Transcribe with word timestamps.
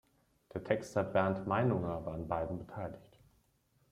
Der 0.55 0.63
Texter 0.63 1.03
Bernd 1.03 1.45
Meinunger 1.45 2.03
war 2.07 2.15
an 2.15 2.27
beiden 2.27 2.57
beteiligt. 2.57 3.19